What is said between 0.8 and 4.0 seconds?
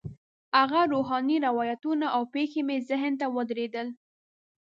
روحاني روایتونه او پېښې مې ذهن ته ودرېدل.